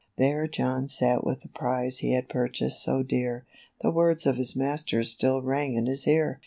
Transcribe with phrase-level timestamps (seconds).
[0.17, 3.45] There John sat with the prize he had purchased so dear;
[3.81, 6.39] The words of his master still rang in his ear.